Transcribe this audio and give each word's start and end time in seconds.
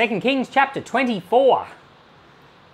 2 0.00 0.18
Kings 0.18 0.48
chapter 0.48 0.80
24. 0.80 1.66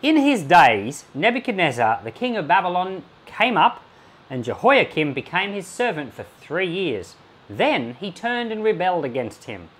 In 0.01 0.17
his 0.17 0.45
days, 0.45 1.07
Nebuchadnezzar, 1.13 2.01
the 2.05 2.13
king 2.13 2.37
of 2.37 2.47
Babylon, 2.47 3.03
came 3.25 3.57
up, 3.57 3.83
and 4.31 4.45
Jehoiakim 4.45 5.13
became 5.13 5.53
his 5.53 5.67
servant 5.67 6.15
for 6.15 6.23
three 6.23 6.69
years. 6.69 7.17
Then 7.51 7.95
he 7.95 8.13
turned 8.13 8.53
and 8.53 8.63
rebelled 8.63 9.05
against 9.05 9.47
him. 9.47 9.71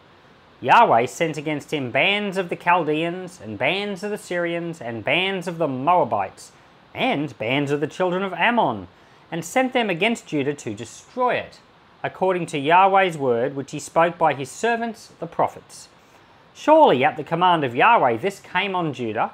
Yahweh 0.61 1.07
sent 1.07 1.37
against 1.37 1.73
him 1.73 1.93
bands 1.93 2.37
of 2.37 2.49
the 2.49 2.57
Chaldeans, 2.57 3.41
and 3.41 3.57
bands 3.57 4.03
of 4.03 4.11
the 4.11 4.19
Syrians, 4.19 4.81
and 4.81 5.05
bands 5.05 5.47
of 5.47 5.59
the 5.59 5.69
Moabites, 5.69 6.51
and 6.93 7.39
bands 7.39 7.71
of 7.71 7.81
the 7.81 7.87
children 7.87 8.25
of 8.25 8.33
Ammon, 8.33 8.89
and 9.31 9.45
sent 9.45 9.73
them 9.73 9.89
against 9.89 10.27
Judah 10.27 10.55
to 10.55 10.75
destroy 10.75 11.37
it, 11.37 11.61
according 12.03 12.47
to 12.47 12.59
Yahweh's 12.59 13.17
word 13.17 13.55
which 13.55 13.71
he 13.71 13.79
spoke 13.79 14.19
by 14.19 14.35
his 14.35 14.51
servants 14.51 15.13
the 15.21 15.29
prophets. 15.29 15.89
Surely 16.57 17.05
at 17.05 17.19
the 17.19 17.23
command 17.23 17.65
of 17.65 17.77
Yahweh 17.77 18.17
this 18.17 18.41
came 18.41 18.75
on 18.75 18.95
Judah, 18.95 19.31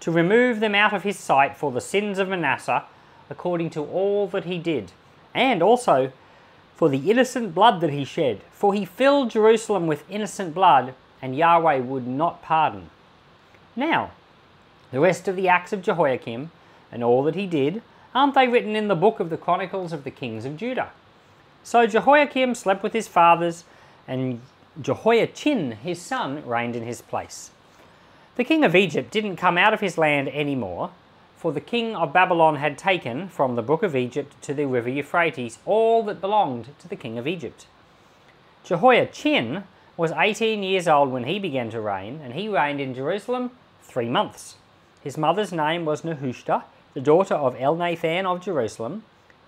to 0.00 0.10
remove 0.10 0.58
them 0.58 0.74
out 0.74 0.92
of 0.92 1.04
his 1.04 1.16
sight 1.16 1.56
for 1.56 1.70
the 1.70 1.80
sins 1.80 2.18
of 2.18 2.28
Manasseh, 2.28 2.84
according 3.30 3.70
to 3.70 3.84
all 3.84 4.26
that 4.26 4.44
he 4.44 4.58
did, 4.58 4.90
and 5.32 5.62
also 5.62 6.10
for 6.74 6.88
the 6.88 7.08
innocent 7.10 7.54
blood 7.54 7.80
that 7.80 7.90
he 7.90 8.04
shed. 8.04 8.40
For 8.50 8.74
he 8.74 8.84
filled 8.84 9.30
Jerusalem 9.30 9.86
with 9.86 10.10
innocent 10.10 10.54
blood, 10.54 10.94
and 11.22 11.36
Yahweh 11.36 11.78
would 11.78 12.06
not 12.06 12.42
pardon. 12.42 12.90
Now, 13.76 14.10
the 14.90 15.00
rest 15.00 15.28
of 15.28 15.36
the 15.36 15.48
acts 15.48 15.72
of 15.72 15.82
Jehoiakim, 15.82 16.50
and 16.90 17.04
all 17.04 17.22
that 17.22 17.36
he 17.36 17.46
did, 17.46 17.80
aren't 18.12 18.34
they 18.34 18.48
written 18.48 18.74
in 18.74 18.88
the 18.88 18.94
book 18.96 19.20
of 19.20 19.30
the 19.30 19.36
Chronicles 19.36 19.92
of 19.92 20.02
the 20.02 20.10
Kings 20.10 20.44
of 20.44 20.56
Judah? 20.56 20.90
So 21.62 21.86
Jehoiakim 21.86 22.56
slept 22.56 22.82
with 22.82 22.92
his 22.92 23.08
fathers, 23.08 23.64
and 24.06 24.40
Jehoiachin, 24.80 25.72
his 25.72 26.00
son, 26.02 26.46
reigned 26.46 26.76
in 26.76 26.82
his 26.82 27.00
place. 27.00 27.50
The 28.36 28.44
king 28.44 28.62
of 28.64 28.76
Egypt 28.76 29.10
didn't 29.10 29.36
come 29.36 29.56
out 29.56 29.72
of 29.72 29.80
his 29.80 29.96
land 29.96 30.28
any 30.28 30.54
more, 30.54 30.90
for 31.36 31.52
the 31.52 31.60
king 31.60 31.96
of 31.96 32.12
Babylon 32.12 32.56
had 32.56 32.76
taken 32.76 33.28
from 33.28 33.54
the 33.54 33.62
brook 33.62 33.82
of 33.82 33.96
Egypt 33.96 34.34
to 34.42 34.52
the 34.52 34.66
river 34.66 34.90
Euphrates 34.90 35.58
all 35.64 36.02
that 36.04 36.20
belonged 36.20 36.68
to 36.78 36.88
the 36.88 36.96
king 36.96 37.16
of 37.16 37.26
Egypt. 37.26 37.66
Jehoiachin 38.64 39.64
was 39.96 40.12
18 40.12 40.62
years 40.62 40.86
old 40.86 41.10
when 41.10 41.24
he 41.24 41.38
began 41.38 41.70
to 41.70 41.80
reign, 41.80 42.20
and 42.22 42.34
he 42.34 42.48
reigned 42.48 42.80
in 42.80 42.94
Jerusalem 42.94 43.52
three 43.82 44.10
months. 44.10 44.56
His 45.02 45.16
mother's 45.16 45.52
name 45.52 45.86
was 45.86 46.02
Nehushta, 46.02 46.64
the 46.92 47.00
daughter 47.00 47.34
of 47.34 47.56
Elnathan 47.56 48.26
of 48.26 48.42
Jerusalem. 48.42 49.04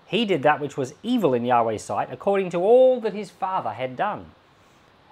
He 0.07 0.25
did 0.25 0.41
that 0.41 0.59
which 0.59 0.77
was 0.77 0.95
evil 1.03 1.35
in 1.35 1.45
Yahweh's 1.45 1.83
sight, 1.83 2.09
according 2.11 2.49
to 2.51 2.57
all 2.57 2.99
that 3.01 3.13
his 3.13 3.29
father 3.29 3.71
had 3.73 3.95
done. 3.95 4.31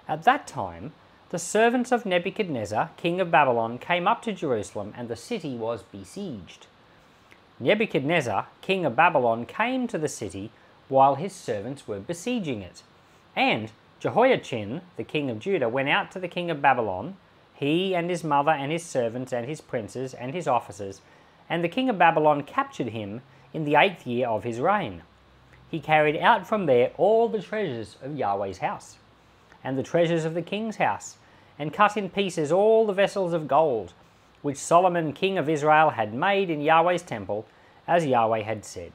At 0.08 0.22
that 0.22 0.46
time, 0.46 0.94
the 1.28 1.38
servants 1.38 1.92
of 1.92 2.06
Nebuchadnezzar, 2.06 2.92
king 2.96 3.20
of 3.20 3.30
Babylon, 3.30 3.76
came 3.76 4.08
up 4.08 4.22
to 4.22 4.32
Jerusalem, 4.32 4.94
and 4.96 5.06
the 5.06 5.16
city 5.16 5.54
was 5.54 5.82
besieged. 5.82 6.66
Nebuchadnezzar, 7.60 8.46
king 8.62 8.86
of 8.86 8.96
Babylon, 8.96 9.44
came 9.44 9.86
to 9.86 9.98
the 9.98 10.08
city 10.08 10.50
while 10.88 11.16
his 11.16 11.34
servants 11.34 11.86
were 11.86 12.00
besieging 12.00 12.62
it. 12.62 12.82
And 13.36 13.70
Jehoiachin, 14.00 14.80
the 14.96 15.04
king 15.04 15.28
of 15.28 15.40
Judah, 15.40 15.68
went 15.68 15.90
out 15.90 16.10
to 16.12 16.18
the 16.18 16.26
king 16.26 16.50
of 16.50 16.62
Babylon, 16.62 17.18
he 17.52 17.94
and 17.94 18.08
his 18.08 18.24
mother 18.24 18.52
and 18.52 18.72
his 18.72 18.84
servants 18.84 19.30
and 19.30 19.46
his 19.46 19.60
princes 19.60 20.14
and 20.14 20.32
his 20.32 20.48
officers, 20.48 21.02
and 21.50 21.62
the 21.62 21.68
king 21.68 21.90
of 21.90 21.98
Babylon 21.98 22.44
captured 22.44 22.88
him 22.88 23.20
in 23.52 23.64
the 23.64 23.74
eighth 23.74 24.06
year 24.06 24.26
of 24.26 24.44
his 24.44 24.58
reign. 24.58 25.02
He 25.70 25.80
carried 25.80 26.16
out 26.16 26.46
from 26.46 26.64
there 26.64 26.92
all 26.96 27.28
the 27.28 27.42
treasures 27.42 27.98
of 28.00 28.16
Yahweh's 28.16 28.58
house 28.58 28.96
and 29.62 29.76
the 29.76 29.82
treasures 29.82 30.24
of 30.24 30.34
the 30.34 30.42
king's 30.42 30.76
house, 30.76 31.16
and 31.58 31.72
cut 31.72 31.96
in 31.96 32.10
pieces 32.10 32.52
all 32.52 32.86
the 32.86 32.92
vessels 32.92 33.32
of 33.32 33.48
gold, 33.48 33.92
which 34.42 34.56
Solomon 34.56 35.12
king 35.12 35.36
of 35.36 35.48
Israel 35.48 35.90
had 35.90 36.14
made 36.14 36.50
in 36.50 36.60
Yahweh's 36.60 37.02
temple, 37.02 37.46
as 37.86 38.06
Yahweh 38.06 38.42
had 38.42 38.64
said. 38.64 38.92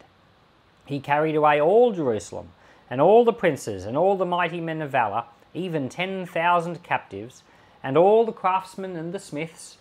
He 0.86 1.00
carried 1.00 1.36
away 1.36 1.60
all 1.60 1.92
Jerusalem, 1.92 2.50
and 2.90 3.02
all 3.02 3.26
the 3.26 3.34
princes, 3.34 3.86
and 3.86 3.98
all 3.98 4.16
the 4.16 4.26
mighty 4.26 4.62
men 4.62 4.82
of 4.82 4.92
valour, 4.92 5.26
even 5.54 5.90
ten 5.90 6.26
thousand 6.26 6.84
captives, 6.84 7.44
and 7.82 7.98
all 7.98 8.26
the 8.26 8.32
craftsmen 8.32 8.96
and 8.96 9.14
the 9.14 9.20
smiths. 9.20 9.78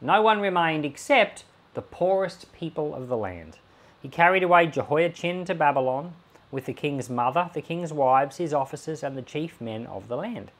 No 0.00 0.22
one 0.22 0.40
remained 0.40 0.84
except 0.84 1.44
the 1.74 1.82
poorest 1.82 2.52
people 2.52 2.94
of 2.94 3.08
the 3.08 3.16
land. 3.16 3.58
He 4.02 4.08
carried 4.08 4.42
away 4.42 4.66
Jehoiachin 4.66 5.44
to 5.46 5.54
Babylon, 5.54 6.14
with 6.54 6.66
the 6.66 6.72
king's 6.72 7.10
mother, 7.10 7.50
the 7.52 7.60
king's 7.60 7.92
wives, 7.92 8.36
his 8.36 8.54
officers, 8.54 9.02
and 9.02 9.16
the 9.16 9.22
chief 9.22 9.60
men 9.60 9.86
of 9.86 10.06
the 10.06 10.16
land. 10.16 10.52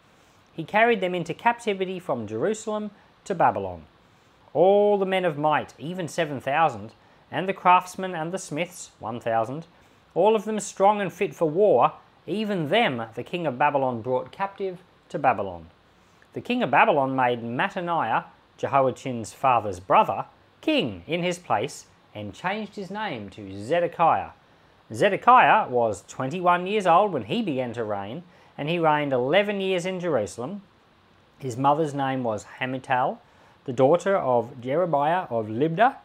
He 0.52 0.64
carried 0.64 1.00
them 1.00 1.14
into 1.14 1.32
captivity 1.32 2.00
from 2.00 2.26
Jerusalem 2.26 2.90
to 3.24 3.34
Babylon. 3.34 3.84
All 4.52 4.98
the 4.98 5.06
men 5.06 5.24
of 5.24 5.38
might, 5.38 5.72
even 5.78 6.08
7,000, 6.08 6.92
and 7.30 7.48
the 7.48 7.52
craftsmen 7.52 8.12
and 8.12 8.32
the 8.32 8.40
smiths, 8.40 8.90
1,000, 8.98 9.66
all 10.16 10.34
of 10.34 10.44
them 10.44 10.58
strong 10.58 11.00
and 11.00 11.12
fit 11.12 11.32
for 11.32 11.48
war, 11.48 11.92
even 12.26 12.70
them 12.70 13.06
the 13.14 13.22
king 13.22 13.46
of 13.46 13.56
Babylon 13.56 14.02
brought 14.02 14.32
captive 14.32 14.80
to 15.10 15.18
Babylon. 15.18 15.68
The 16.32 16.40
king 16.40 16.60
of 16.64 16.72
Babylon 16.72 17.14
made 17.14 17.44
Mattaniah, 17.44 18.24
Jehoiachin's 18.58 19.32
father's 19.32 19.78
brother, 19.78 20.24
king 20.60 21.04
in 21.06 21.22
his 21.22 21.38
place, 21.38 21.86
and 22.12 22.34
changed 22.34 22.74
his 22.74 22.90
name 22.90 23.30
to 23.30 23.64
Zedekiah, 23.64 24.30
Zedekiah 24.92 25.68
was 25.68 26.04
21 26.08 26.66
years 26.66 26.86
old 26.86 27.12
when 27.12 27.24
he 27.24 27.42
began 27.42 27.72
to 27.72 27.84
reign, 27.84 28.22
and 28.58 28.68
he 28.68 28.78
reigned 28.78 29.12
11 29.12 29.60
years 29.60 29.86
in 29.86 29.98
Jerusalem. 29.98 30.62
His 31.38 31.56
mother's 31.56 31.94
name 31.94 32.22
was 32.22 32.46
Hamutal, 32.60 33.18
the 33.64 33.72
daughter 33.72 34.16
of 34.16 34.60
Jeremiah 34.60 35.26
of 35.30 35.46
Libnah. 35.46 35.96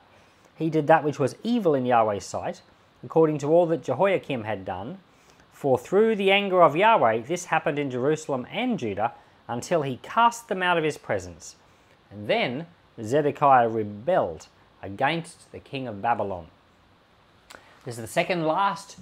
He 0.56 0.70
did 0.70 0.88
that 0.88 1.04
which 1.04 1.20
was 1.20 1.36
evil 1.44 1.76
in 1.76 1.86
Yahweh's 1.86 2.26
sight, 2.26 2.62
according 3.04 3.38
to 3.40 3.48
all 3.48 3.66
that 3.68 3.84
Jehoiakim 3.84 4.44
had 4.44 4.66
done. 4.66 5.00
For 5.52 5.78
through 5.78 6.16
the 6.16 6.32
anger 6.32 6.64
of 6.64 6.76
Yahweh, 6.76 7.22
this 7.22 7.46
happened 7.46 7.78
in 7.80 7.92
Jerusalem 7.92 8.48
and 8.50 8.80
Judah 8.80 9.12
until 9.48 9.82
he 9.82 10.00
cast 10.02 10.48
them 10.48 10.64
out 10.64 10.78
of 10.78 10.86
his 10.86 10.98
presence. 10.98 11.58
And 12.10 12.28
then 12.28 12.68
Zedekiah 13.02 13.68
rebelled 13.68 14.48
against 14.82 15.52
the 15.52 15.60
king 15.60 15.88
of 15.88 16.02
Babylon. 16.02 16.48
This 17.86 17.96
is 17.96 18.02
the 18.02 18.08
second 18.08 18.46
last 18.46 18.98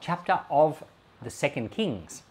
chapter 0.00 0.40
of 0.50 0.82
the 1.22 1.30
Second 1.30 1.70
Kings. 1.70 2.22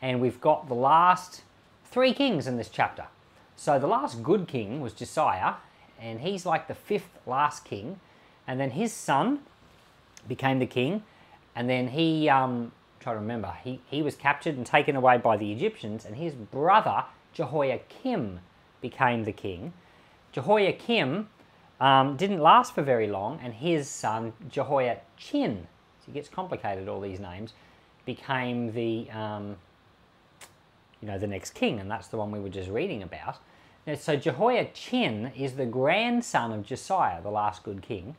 And 0.00 0.20
we've 0.20 0.40
got 0.40 0.68
the 0.68 0.74
last 0.74 1.42
three 1.84 2.14
kings 2.14 2.46
in 2.46 2.58
this 2.58 2.68
chapter. 2.68 3.06
So 3.56 3.76
the 3.80 3.88
last 3.88 4.22
good 4.22 4.46
king 4.46 4.80
was 4.80 4.92
Josiah, 4.92 5.54
and 6.00 6.20
he's 6.20 6.46
like 6.46 6.68
the 6.68 6.76
fifth 6.76 7.18
last 7.26 7.64
king. 7.64 7.98
And 8.46 8.60
then 8.60 8.70
his 8.70 8.92
son 8.92 9.40
became 10.28 10.60
the 10.60 10.66
king, 10.66 11.02
and 11.56 11.68
then 11.68 11.88
he, 11.88 12.28
um, 12.28 12.70
try 13.00 13.12
to 13.12 13.18
remember, 13.18 13.52
he, 13.64 13.80
he 13.86 14.00
was 14.00 14.14
captured 14.14 14.56
and 14.56 14.64
taken 14.64 14.94
away 14.94 15.18
by 15.18 15.36
the 15.36 15.50
Egyptians, 15.50 16.04
and 16.04 16.14
his 16.14 16.34
brother 16.34 17.04
Jehoiakim 17.34 18.38
became 18.80 19.24
the 19.24 19.32
king. 19.32 19.72
Jehoiakim 20.30 21.28
um, 21.82 22.16
didn't 22.16 22.38
last 22.38 22.76
for 22.76 22.82
very 22.82 23.08
long, 23.08 23.40
and 23.42 23.52
his 23.52 23.90
son 23.90 24.32
Jehoiachin, 24.48 25.66
so 26.00 26.10
it 26.10 26.14
gets 26.14 26.28
complicated, 26.28 26.88
all 26.88 27.00
these 27.00 27.18
names, 27.18 27.54
became 28.06 28.72
the, 28.72 29.10
um, 29.10 29.56
you 31.00 31.08
know, 31.08 31.18
the 31.18 31.26
next 31.26 31.54
king, 31.54 31.80
and 31.80 31.90
that's 31.90 32.06
the 32.06 32.16
one 32.16 32.30
we 32.30 32.38
were 32.38 32.48
just 32.48 32.70
reading 32.70 33.02
about. 33.02 33.38
Now, 33.84 33.96
so 33.96 34.14
Jehoiachin 34.14 35.32
is 35.36 35.54
the 35.54 35.66
grandson 35.66 36.52
of 36.52 36.64
Josiah, 36.64 37.20
the 37.20 37.32
last 37.32 37.64
good 37.64 37.82
king. 37.82 38.14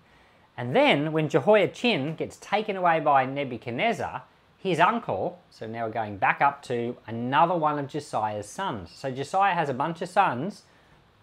And 0.58 0.76
then 0.76 1.14
when 1.14 1.30
Jehoiachin 1.30 2.16
gets 2.16 2.36
taken 2.36 2.76
away 2.76 3.00
by 3.00 3.26
Nebuchadnezzar, 3.26 4.24
his 4.58 4.82
uncle, 4.82 5.40
so 5.50 5.68
now 5.68 5.86
we're 5.86 5.94
going 5.94 6.18
back 6.18 6.42
up 6.42 6.64
to 6.64 6.98
another 7.08 7.56
one 7.56 7.80
of 7.80 7.88
Josiah's 7.88 8.50
sons. 8.50 8.92
So 8.94 9.10
Josiah 9.10 9.54
has 9.54 9.70
a 9.70 9.74
bunch 9.74 10.02
of 10.02 10.10
sons. 10.10 10.64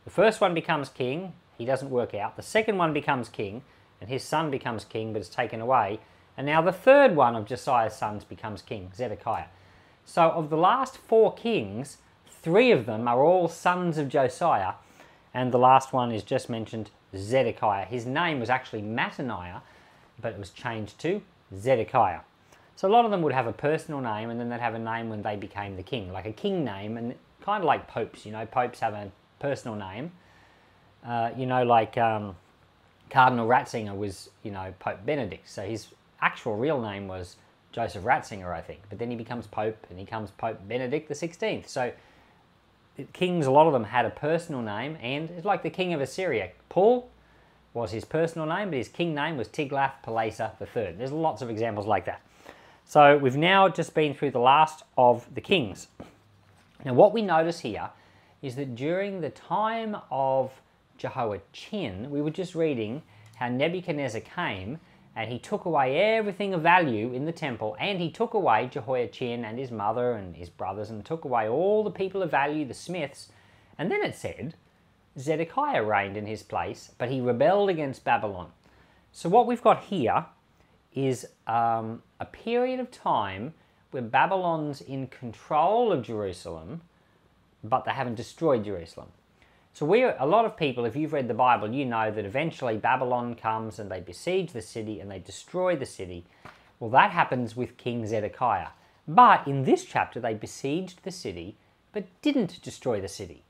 The 0.05 0.11
first 0.11 0.41
one 0.41 0.55
becomes 0.55 0.89
king, 0.89 1.35
he 1.61 1.67
doesn't 1.67 1.91
work 1.91 2.15
out. 2.15 2.37
The 2.37 2.43
second 2.43 2.79
one 2.79 2.95
becomes 2.95 3.29
king, 3.29 3.61
and 4.01 4.09
his 4.09 4.25
son 4.25 4.51
becomes 4.51 4.87
king, 4.87 5.13
but 5.13 5.21
is 5.21 5.29
taken 5.29 5.61
away. 5.61 6.01
And 6.35 6.47
now 6.47 6.63
the 6.63 6.73
third 6.73 7.15
one 7.15 7.37
of 7.37 7.45
Josiah's 7.45 7.95
sons 7.95 8.25
becomes 8.25 8.63
king, 8.63 8.91
Zedekiah. 8.97 9.49
So 10.07 10.31
of 10.31 10.49
the 10.49 10.57
last 10.57 10.97
four 10.97 11.35
kings, 11.35 11.99
three 12.27 12.71
of 12.71 12.87
them 12.87 13.07
are 13.07 13.23
all 13.23 13.47
sons 13.47 13.99
of 13.99 14.09
Josiah, 14.09 14.73
and 15.35 15.53
the 15.53 15.59
last 15.59 15.93
one 15.93 16.11
is 16.11 16.23
just 16.23 16.49
mentioned 16.49 16.89
Zedekiah. 17.15 17.85
His 17.85 18.07
name 18.07 18.41
was 18.41 18.49
actually 18.49 18.81
Mattaniah, 18.81 19.61
but 20.19 20.33
it 20.33 20.39
was 20.39 20.49
changed 20.49 20.99
to 21.01 21.21
Zedekiah. 21.55 22.21
So 22.75 22.89
a 22.89 22.91
lot 22.91 23.05
of 23.05 23.11
them 23.11 23.21
would 23.21 23.35
have 23.35 23.47
a 23.47 23.53
personal 23.53 24.01
name, 24.01 24.31
and 24.31 24.41
then 24.41 24.49
they'd 24.49 24.61
have 24.61 24.75
a 24.75 24.79
name 24.79 25.11
when 25.11 25.21
they 25.21 25.37
became 25.37 25.77
the 25.77 25.83
king, 25.83 26.11
like 26.11 26.25
a 26.25 26.33
king 26.33 26.65
name, 26.65 26.97
and 26.97 27.15
kind 27.43 27.63
of 27.63 27.67
like 27.67 27.87
popes. 27.87 28.25
You 28.25 28.33
know, 28.33 28.47
popes 28.47 28.81
have 28.81 28.95
a 28.95 29.13
personal 29.41 29.77
name, 29.77 30.13
uh, 31.07 31.31
you 31.37 31.47
know, 31.47 31.65
like 31.65 31.97
um, 31.99 32.37
Cardinal 33.11 33.49
Ratzinger 33.49 33.97
was, 33.97 34.31
you 34.43 34.51
know, 34.51 34.73
Pope 34.79 35.05
Benedict. 35.05 35.49
So 35.49 35.63
his 35.63 35.89
actual 36.21 36.57
real 36.57 36.81
name 36.81 37.09
was 37.09 37.37
Joseph 37.73 38.05
Ratzinger, 38.05 38.53
I 38.53 38.61
think. 38.61 38.81
But 38.89 38.99
then 38.99 39.11
he 39.11 39.17
becomes 39.17 39.47
Pope 39.47 39.87
and 39.89 39.99
he 39.99 40.05
becomes 40.05 40.31
Pope 40.33 40.59
Benedict 40.69 41.09
the 41.09 41.15
16th. 41.15 41.69
So 41.69 41.93
kings, 43.13 43.47
a 43.47 43.51
lot 43.51 43.67
of 43.67 43.73
them 43.73 43.85
had 43.85 44.05
a 44.05 44.11
personal 44.11 44.63
name, 44.63 44.99
and 45.01 45.31
it's 45.31 45.45
like 45.45 45.63
the 45.63 45.71
king 45.71 45.93
of 45.93 46.01
Assyria. 46.01 46.51
Paul 46.69 47.09
was 47.73 47.93
his 47.93 48.05
personal 48.05 48.47
name, 48.47 48.71
but 48.71 48.77
his 48.77 48.89
king 48.89 49.15
name 49.15 49.37
was 49.37 49.49
Tiglath-Pileser 49.49 50.53
III. 50.61 50.93
There's 50.99 51.13
lots 51.13 51.41
of 51.41 51.51
examples 51.51 51.87
like 51.87 52.05
that. 52.07 52.21
So 52.85 53.17
we've 53.17 53.37
now 53.37 53.69
just 53.69 53.95
been 53.95 54.15
through 54.15 54.33
the 54.33 54.41
last 54.41 54.83
of 54.99 55.33
the 55.33 55.41
kings. 55.41 55.87
Now 56.85 56.95
what 56.95 57.13
we 57.13 57.23
notice 57.23 57.61
here 57.61 57.91
is 58.43 58.57
that 58.57 58.75
during 58.75 59.21
the 59.21 59.31
time 59.31 59.97
of 60.11 60.51
Jehoiachin, 61.01 62.11
we 62.11 62.21
were 62.21 62.31
just 62.31 62.55
reading 62.55 63.03
how 63.37 63.49
Nebuchadnezzar 63.49 64.21
came 64.21 64.79
and 65.17 65.33
he 65.33 65.39
took 65.39 65.65
away 65.65 65.97
everything 65.97 66.55
of 66.55 66.63
value 66.63 67.13
in 67.13 67.25
the 67.25 67.33
temple 67.33 67.75
and 67.81 67.99
he 67.99 68.11
took 68.11 68.35
away 68.35 68.69
Jehoiachin 68.71 69.45
and 69.45 69.59
his 69.59 69.71
mother 69.71 70.13
and 70.13 70.37
his 70.37 70.51
brothers 70.51 70.91
and 70.91 71.05
took 71.05 71.25
away 71.25 71.49
all 71.49 71.83
the 71.83 71.91
people 71.91 72.23
of 72.23 72.31
value, 72.31 72.67
the 72.67 72.75
smiths. 72.75 73.31
And 73.79 73.91
then 73.91 74.03
it 74.03 74.15
said, 74.15 74.55
Zedekiah 75.19 75.83
reigned 75.83 76.17
in 76.17 76.27
his 76.27 76.43
place, 76.43 76.93
but 76.99 77.11
he 77.11 77.21
rebelled 77.21 77.71
against 77.71 78.05
Babylon. 78.05 78.51
So 79.11 79.29
what 79.29 79.47
we've 79.47 79.63
got 79.63 79.85
here 79.85 80.27
is 80.95 81.27
um, 81.47 82.03
a 82.21 82.27
period 82.27 82.79
of 82.79 82.91
time 82.91 83.55
where 83.91 84.03
Babylon's 84.03 84.81
in 84.83 85.07
control 85.07 85.93
of 85.93 86.03
Jerusalem, 86.03 86.83
but 87.65 87.85
they 87.85 87.91
haven't 87.93 88.15
destroyed 88.15 88.65
Jerusalem. 88.65 89.09
So 89.73 89.87
we, 89.87 90.03
a 90.03 90.27
lot 90.27 90.45
of 90.45 90.57
people, 90.57 90.85
if 90.85 90.97
you've 90.97 91.13
read 91.13 91.29
the 91.29 91.35
Bible, 91.35 91.73
you 91.73 91.85
know 91.85 92.11
that 92.11 92.25
eventually 92.25 92.77
Babylon 92.77 93.35
comes 93.35 93.79
and 93.79 93.91
they 93.91 94.01
besiege 94.01 94.53
the 94.53 94.63
city 94.63 95.01
and 95.01 95.11
they 95.11 95.21
destroy 95.21 95.77
the 95.77 95.87
city. 95.87 96.25
Well, 96.81 96.91
that 96.91 97.13
happens 97.13 97.57
with 97.57 97.77
King 97.77 98.07
Zedekiah. 98.07 98.69
But 99.07 99.47
in 99.47 99.65
this 99.65 99.85
chapter, 99.85 100.21
they 100.21 100.35
besieged 100.35 101.03
the 101.03 101.11
city, 101.11 101.57
but 101.93 102.05
didn't 102.21 102.61
destroy 102.63 103.01
the 103.01 103.09
city. 103.09 103.45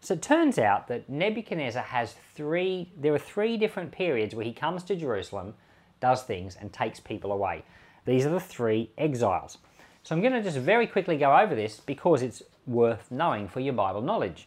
So 0.00 0.14
it 0.14 0.22
turns 0.22 0.58
out 0.58 0.88
that 0.88 1.08
Nebuchadnezzar 1.08 1.82
has 1.82 2.14
three, 2.34 2.90
there 2.96 3.12
are 3.12 3.18
three 3.18 3.56
different 3.56 3.92
periods 3.92 4.34
where 4.34 4.44
he 4.44 4.52
comes 4.52 4.82
to 4.84 4.96
Jerusalem, 4.96 5.54
does 6.00 6.22
things, 6.22 6.56
and 6.60 6.72
takes 6.72 7.00
people 7.00 7.32
away. 7.32 7.64
These 8.04 8.24
are 8.24 8.30
the 8.30 8.40
three 8.40 8.90
exiles. 8.96 9.58
So 10.02 10.14
I'm 10.14 10.20
going 10.22 10.32
to 10.32 10.42
just 10.42 10.58
very 10.58 10.86
quickly 10.86 11.16
go 11.16 11.36
over 11.36 11.54
this 11.54 11.80
because 11.80 12.22
it's 12.22 12.42
worth 12.66 13.10
knowing 13.10 13.48
for 13.48 13.60
your 13.60 13.74
Bible 13.74 14.02
knowledge. 14.02 14.46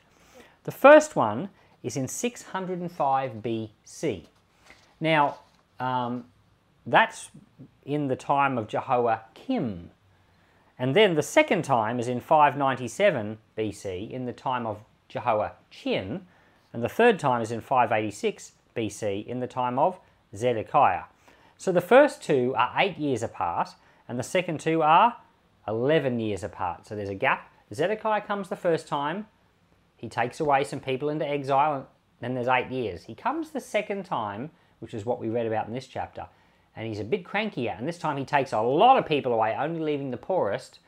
The 0.63 0.71
first 0.71 1.15
one 1.15 1.49
is 1.83 1.97
in 1.97 2.07
605 2.07 3.31
BC. 3.33 4.25
Now, 4.99 5.39
um, 5.79 6.25
that's 6.85 7.29
in 7.85 8.07
the 8.07 8.15
time 8.15 8.57
of 8.57 8.67
Jehoiakim. 8.67 9.89
And 10.77 10.95
then 10.95 11.15
the 11.15 11.23
second 11.23 11.63
time 11.63 11.99
is 11.99 12.07
in 12.07 12.19
597 12.19 13.37
BC, 13.57 14.09
in 14.09 14.25
the 14.25 14.33
time 14.33 14.65
of 14.65 14.79
Jehoiachin, 15.09 16.25
and 16.73 16.83
the 16.83 16.89
third 16.89 17.19
time 17.19 17.41
is 17.41 17.51
in 17.51 17.61
586 17.61 18.53
BC 18.75 19.25
in 19.25 19.39
the 19.39 19.47
time 19.47 19.77
of 19.77 19.99
Zedekiah. 20.35 21.03
So 21.57 21.71
the 21.71 21.81
first 21.81 22.23
two 22.23 22.55
are 22.55 22.73
eight 22.77 22.97
years 22.97 23.21
apart, 23.21 23.69
and 24.07 24.17
the 24.17 24.23
second 24.23 24.59
two 24.59 24.81
are 24.81 25.17
11 25.67 26.19
years 26.19 26.43
apart. 26.43 26.87
So 26.87 26.95
there's 26.95 27.09
a 27.09 27.15
gap. 27.15 27.51
Zedekiah 27.73 28.21
comes 28.21 28.49
the 28.49 28.55
first 28.55 28.87
time, 28.87 29.27
he 30.01 30.09
takes 30.09 30.39
away 30.39 30.63
some 30.63 30.79
people 30.79 31.09
into 31.09 31.27
exile, 31.27 31.75
and 31.75 31.85
then 32.19 32.33
there's 32.33 32.47
eight 32.47 32.71
years. 32.71 33.03
He 33.03 33.13
comes 33.13 33.51
the 33.51 33.59
second 33.59 34.03
time, 34.03 34.49
which 34.79 34.95
is 34.95 35.05
what 35.05 35.19
we 35.19 35.29
read 35.29 35.45
about 35.45 35.67
in 35.67 35.73
this 35.75 35.85
chapter, 35.85 36.25
and 36.75 36.87
he's 36.87 36.99
a 36.99 37.03
bit 37.03 37.23
crankier, 37.23 37.77
and 37.77 37.87
this 37.87 37.99
time 37.99 38.17
he 38.17 38.25
takes 38.25 38.51
a 38.51 38.61
lot 38.61 38.97
of 38.97 39.05
people 39.05 39.31
away, 39.31 39.55
only 39.55 39.79
leaving 39.79 40.09
the 40.09 40.17
poorest, 40.17 40.79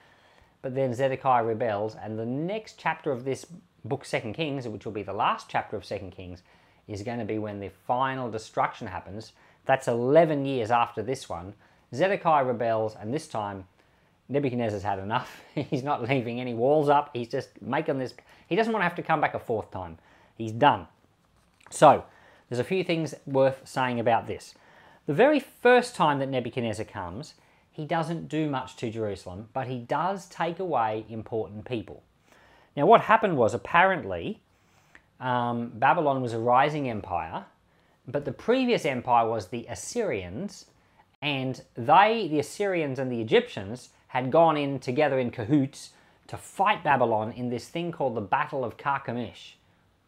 but 0.64 0.74
then 0.74 0.96
Zedekiah 0.96 1.44
rebels, 1.44 1.96
and 1.96 2.18
the 2.18 2.26
next 2.26 2.80
chapter 2.80 3.12
of 3.12 3.24
this 3.24 3.46
book 3.86 4.04
Second 4.04 4.34
Kings, 4.34 4.68
which 4.68 4.84
will 4.84 4.92
be 4.92 5.04
the 5.04 5.14
last 5.14 5.48
chapter 5.48 5.78
of 5.78 5.86
Second 5.86 6.10
Kings, 6.10 6.42
is 6.88 7.04
going 7.04 7.20
to 7.20 7.26
be 7.26 7.38
when 7.38 7.60
the 7.60 7.70
final 7.86 8.32
destruction 8.32 8.88
happens. 8.88 9.34
That's 9.66 9.88
11 9.88 10.44
years 10.48 10.72
after 10.72 11.04
this 11.04 11.30
one. 11.30 11.54
Zedekiah 11.94 12.46
rebels, 12.46 12.96
and 13.00 13.14
this 13.14 13.28
time 13.28 13.66
Nebuchadnezzar's 14.34 14.84
had 14.84 15.00
enough. 15.00 15.42
He's 15.56 15.84
not 15.84 16.08
leaving 16.08 16.42
any 16.42 16.54
walls 16.54 16.90
up. 16.90 17.12
He's 17.14 17.30
just 17.30 17.62
making 17.62 18.00
this. 18.00 18.14
He 18.48 18.56
doesn't 18.56 18.74
want 18.74 18.82
to 18.82 18.88
have 18.88 18.96
to 18.96 19.04
come 19.04 19.22
back 19.22 19.34
a 19.34 19.40
fourth 19.40 19.72
time. 19.72 20.00
He's 20.38 20.52
done. 20.52 20.88
So, 21.70 22.04
there's 22.50 22.60
a 22.60 22.64
few 22.64 22.84
things 22.84 23.16
worth 23.26 23.62
saying 23.64 24.00
about 24.00 24.28
this. 24.28 24.56
The 25.06 25.14
very 25.14 25.40
first 25.40 25.96
time 25.96 26.20
that 26.20 26.30
Nebuchadnezzar 26.30 26.86
comes, 26.86 27.36
he 27.72 27.86
doesn't 27.86 28.28
do 28.28 28.50
much 28.50 28.76
to 28.78 28.90
Jerusalem, 28.90 29.50
but 29.54 29.68
he 29.68 29.80
does 29.80 30.28
take 30.28 30.60
away 30.60 31.06
important 31.10 31.66
people. 31.66 32.04
Now, 32.76 32.86
what 32.86 33.02
happened 33.02 33.38
was 33.38 33.54
apparently 33.54 34.40
um, 35.20 35.72
Babylon 35.76 36.22
was 36.22 36.34
a 36.34 36.40
rising 36.40 36.90
empire, 36.90 37.46
but 38.08 38.26
the 38.26 38.32
previous 38.32 38.86
empire 38.86 39.28
was 39.28 39.48
the 39.48 39.66
Assyrians, 39.68 40.66
and 41.22 41.62
they, 41.76 42.28
the 42.28 42.40
Assyrians 42.40 43.00
and 43.00 43.12
the 43.12 43.22
Egyptians, 43.22 43.90
had 44.14 44.30
gone 44.30 44.56
in 44.56 44.78
together 44.78 45.18
in 45.18 45.32
cahoots 45.32 45.90
to 46.28 46.38
fight 46.38 46.84
Babylon 46.84 47.32
in 47.32 47.50
this 47.50 47.68
thing 47.68 47.92
called 47.92 48.14
the 48.14 48.22
Battle 48.22 48.64
of 48.64 48.78
Carchemish. 48.78 49.56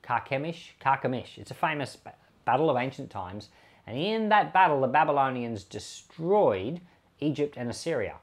Carchemish? 0.04 0.74
Carchemish. 0.80 1.40
It's 1.40 1.50
a 1.50 1.56
famous 1.56 1.98
battle 2.46 2.69
of 2.69 2.78
ancient 2.78 3.10
times. 3.10 3.50
And 3.88 3.98
in 3.98 4.30
that 4.30 4.54
battle, 4.54 4.80
the 4.80 4.88
Babylonians 4.88 5.63
destroyed 5.63 6.81
Egypt 7.19 7.56
and 7.57 7.68
Assyria. 7.68 8.18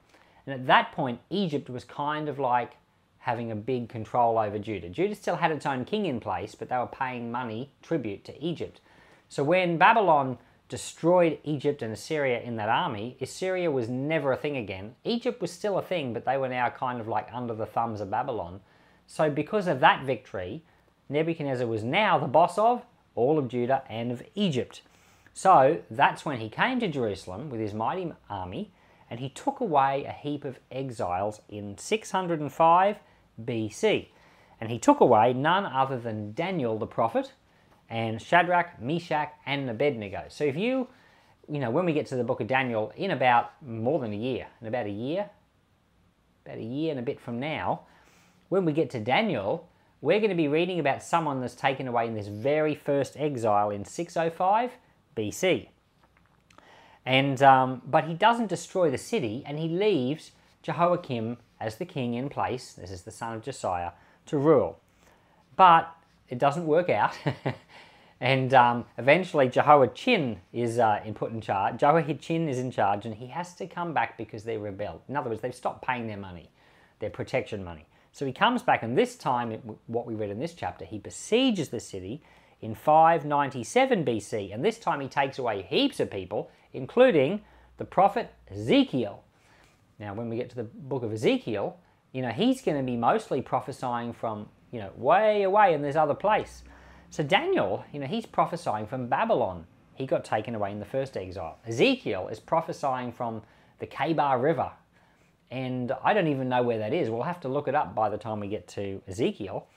And 0.46 0.54
at 0.54 0.68
that 0.68 0.92
point, 0.92 1.18
Egypt 1.30 1.68
was 1.68 1.82
kind 1.82 2.28
of 2.28 2.38
like 2.38 2.74
having 3.18 3.50
a 3.50 3.56
big 3.56 3.88
control 3.88 4.38
over 4.38 4.60
Judah. 4.60 4.88
Judah 4.88 5.16
still 5.16 5.34
had 5.34 5.50
its 5.50 5.66
own 5.66 5.84
king 5.84 6.06
in 6.06 6.20
place, 6.20 6.54
but 6.54 6.68
they 6.68 6.76
were 6.76 6.86
paying 6.86 7.32
money, 7.32 7.72
tribute 7.82 8.24
to 8.26 8.40
Egypt. 8.40 8.80
So 9.28 9.42
when 9.42 9.78
Babylon 9.78 10.38
destroyed 10.72 11.38
Egypt 11.44 11.82
and 11.82 11.92
Assyria 11.92 12.40
in 12.40 12.56
that 12.56 12.70
army, 12.70 13.18
Assyria 13.20 13.70
was 13.70 13.90
never 13.90 14.32
a 14.32 14.38
thing 14.38 14.56
again. 14.56 14.94
Egypt 15.04 15.38
was 15.42 15.52
still 15.52 15.76
a 15.76 15.82
thing, 15.82 16.14
but 16.14 16.24
they 16.24 16.38
were 16.38 16.48
now 16.48 16.70
kind 16.70 16.98
of 16.98 17.06
like 17.06 17.28
under 17.30 17.52
the 17.52 17.66
thumbs 17.66 18.00
of 18.00 18.10
Babylon. 18.10 18.58
So 19.06 19.28
because 19.28 19.66
of 19.66 19.80
that 19.80 20.06
victory, 20.06 20.62
Nebuchadnezzar 21.10 21.66
was 21.66 21.84
now 21.84 22.16
the 22.16 22.26
boss 22.26 22.56
of 22.56 22.86
all 23.14 23.38
of 23.38 23.48
Judah 23.48 23.82
and 23.90 24.10
of 24.10 24.22
Egypt. 24.34 24.80
So 25.34 25.82
that's 25.90 26.24
when 26.24 26.40
he 26.40 26.48
came 26.48 26.80
to 26.80 26.88
Jerusalem 26.88 27.50
with 27.50 27.60
his 27.60 27.74
mighty 27.74 28.10
army, 28.30 28.70
and 29.10 29.20
he 29.20 29.28
took 29.28 29.60
away 29.60 30.06
a 30.06 30.12
heap 30.12 30.42
of 30.42 30.58
exiles 30.70 31.42
in 31.50 31.76
605 31.76 32.96
BC. 33.44 34.06
And 34.58 34.70
he 34.70 34.78
took 34.78 35.00
away 35.00 35.34
none 35.34 35.66
other 35.66 35.98
than 35.98 36.32
Daniel 36.32 36.78
the 36.78 36.86
prophet 36.86 37.34
and 37.92 38.20
Shadrach, 38.22 38.80
Meshach, 38.80 39.34
and 39.44 39.68
Abednego. 39.68 40.24
So 40.28 40.44
if 40.44 40.56
you, 40.56 40.88
you 41.46 41.58
know, 41.60 41.70
when 41.70 41.84
we 41.84 41.92
get 41.92 42.06
to 42.06 42.16
the 42.16 42.24
book 42.24 42.40
of 42.40 42.46
Daniel, 42.46 42.90
in 42.96 43.10
about 43.10 43.52
more 43.62 44.00
than 44.00 44.14
a 44.14 44.16
year, 44.16 44.46
in 44.62 44.66
about 44.66 44.86
a 44.86 44.90
year, 44.90 45.28
about 46.46 46.56
a 46.56 46.64
year 46.64 46.90
and 46.90 46.98
a 46.98 47.02
bit 47.02 47.20
from 47.20 47.38
now, 47.38 47.82
when 48.48 48.64
we 48.64 48.72
get 48.72 48.88
to 48.90 48.98
Daniel, 48.98 49.68
we're 50.00 50.20
going 50.20 50.30
to 50.30 50.36
be 50.36 50.48
reading 50.48 50.80
about 50.80 51.02
someone 51.02 51.42
that's 51.42 51.54
taken 51.54 51.86
away 51.86 52.06
in 52.06 52.14
this 52.14 52.28
very 52.28 52.74
first 52.74 53.14
exile 53.18 53.68
in 53.68 53.84
605 53.84 54.70
BC. 55.14 55.68
And 57.04 57.42
um, 57.42 57.82
but 57.84 58.04
he 58.04 58.14
doesn't 58.14 58.48
destroy 58.48 58.90
the 58.90 58.96
city, 58.96 59.42
and 59.44 59.58
he 59.58 59.68
leaves 59.68 60.30
Jehoiakim 60.62 61.36
as 61.60 61.76
the 61.76 61.84
king 61.84 62.14
in 62.14 62.30
place, 62.30 62.72
this 62.72 62.90
is 62.90 63.02
the 63.02 63.10
son 63.10 63.34
of 63.34 63.42
Josiah, 63.42 63.90
to 64.26 64.38
rule. 64.38 64.78
But 65.56 65.94
it 66.32 66.38
doesn't 66.38 66.66
work 66.66 66.88
out. 66.88 67.14
and 68.20 68.54
um, 68.54 68.86
eventually 68.96 69.50
Jehoiachin 69.50 70.38
is 70.54 70.78
uh, 70.78 71.00
in, 71.04 71.12
put 71.12 71.30
in 71.30 71.42
charge. 71.42 71.78
Jehoiachin 71.78 72.48
is 72.48 72.58
in 72.58 72.70
charge 72.70 73.04
and 73.04 73.14
he 73.14 73.26
has 73.26 73.54
to 73.56 73.66
come 73.66 73.92
back 73.92 74.16
because 74.16 74.42
they 74.42 74.56
rebelled. 74.56 75.02
In 75.10 75.16
other 75.16 75.28
words, 75.28 75.42
they've 75.42 75.54
stopped 75.54 75.84
paying 75.84 76.06
their 76.06 76.16
money, 76.16 76.50
their 77.00 77.10
protection 77.10 77.62
money. 77.62 77.84
So 78.12 78.24
he 78.24 78.32
comes 78.32 78.62
back 78.62 78.82
and 78.82 78.96
this 78.96 79.16
time, 79.16 79.60
what 79.88 80.06
we 80.06 80.14
read 80.14 80.30
in 80.30 80.38
this 80.38 80.54
chapter, 80.54 80.86
he 80.86 80.98
besieges 80.98 81.68
the 81.68 81.80
city 81.80 82.22
in 82.62 82.74
597 82.74 84.02
BC. 84.02 84.54
And 84.54 84.64
this 84.64 84.78
time 84.78 85.00
he 85.02 85.08
takes 85.08 85.38
away 85.38 85.66
heaps 85.68 86.00
of 86.00 86.10
people, 86.10 86.50
including 86.72 87.42
the 87.76 87.84
prophet 87.84 88.32
Ezekiel. 88.50 89.22
Now, 89.98 90.14
when 90.14 90.30
we 90.30 90.36
get 90.36 90.48
to 90.48 90.56
the 90.56 90.64
book 90.64 91.02
of 91.02 91.12
Ezekiel, 91.12 91.76
you 92.12 92.22
know, 92.22 92.30
he's 92.30 92.62
going 92.62 92.78
to 92.78 92.82
be 92.82 92.96
mostly 92.96 93.42
prophesying 93.42 94.14
from, 94.14 94.48
you 94.72 94.80
know, 94.80 94.90
way 94.96 95.44
away 95.44 95.74
in 95.74 95.82
this 95.82 95.94
other 95.94 96.14
place. 96.14 96.64
So 97.10 97.22
Daniel, 97.22 97.84
you 97.92 98.00
know, 98.00 98.06
he's 98.06 98.26
prophesying 98.26 98.86
from 98.86 99.06
Babylon. 99.06 99.66
He 99.94 100.06
got 100.06 100.24
taken 100.24 100.54
away 100.54 100.72
in 100.72 100.80
the 100.80 100.84
first 100.84 101.16
exile. 101.16 101.58
Ezekiel 101.66 102.28
is 102.28 102.40
prophesying 102.40 103.12
from 103.12 103.42
the 103.78 103.86
Kebar 103.86 104.42
River. 104.42 104.72
And 105.50 105.92
I 106.02 106.14
don't 106.14 106.28
even 106.28 106.48
know 106.48 106.62
where 106.62 106.78
that 106.78 106.92
is. 106.92 107.10
We'll 107.10 107.22
have 107.22 107.40
to 107.40 107.48
look 107.48 107.68
it 107.68 107.74
up 107.74 107.94
by 107.94 108.08
the 108.08 108.18
time 108.18 108.40
we 108.40 108.48
get 108.48 108.66
to 108.68 109.00
Ezekiel. 109.06 109.68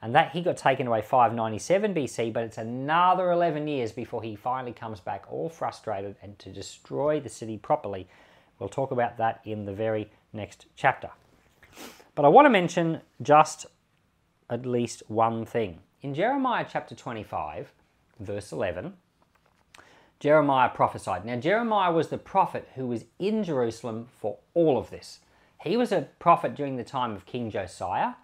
And 0.00 0.14
that 0.14 0.30
he 0.30 0.40
got 0.40 0.56
taken 0.56 0.86
away 0.86 1.02
597 1.02 1.94
BC, 1.94 2.32
but 2.32 2.44
it's 2.44 2.58
another 2.58 3.32
11 3.32 3.66
years 3.66 3.90
before 3.90 4.22
he 4.22 4.36
finally 4.36 4.72
comes 4.72 5.00
back 5.00 5.24
all 5.28 5.48
frustrated 5.48 6.14
and 6.22 6.38
to 6.38 6.50
destroy 6.50 7.18
the 7.18 7.28
city 7.28 7.58
properly 7.58 8.06
We'll 8.58 8.68
talk 8.68 8.90
about 8.90 9.18
that 9.18 9.40
in 9.44 9.64
the 9.64 9.72
very 9.72 10.10
next 10.32 10.66
chapter. 10.76 11.10
But 12.14 12.24
I 12.24 12.28
want 12.28 12.46
to 12.46 12.50
mention 12.50 13.00
just 13.20 13.66
at 14.48 14.66
least 14.66 15.02
one 15.08 15.44
thing. 15.44 15.80
In 16.02 16.14
Jeremiah 16.14 16.66
chapter 16.70 16.94
25, 16.94 17.72
verse 18.20 18.52
11, 18.52 18.94
Jeremiah 20.18 20.70
prophesied. 20.70 21.24
Now, 21.24 21.36
Jeremiah 21.36 21.92
was 21.92 22.08
the 22.08 22.18
prophet 22.18 22.68
who 22.74 22.86
was 22.86 23.04
in 23.18 23.42
Jerusalem 23.42 24.06
for 24.20 24.38
all 24.54 24.78
of 24.78 24.90
this. 24.90 25.20
He 25.62 25.76
was 25.76 25.92
a 25.92 26.08
prophet 26.18 26.54
during 26.54 26.76
the 26.76 26.84
time 26.84 27.12
of 27.12 27.26
King 27.26 27.50
Josiah, 27.50 28.14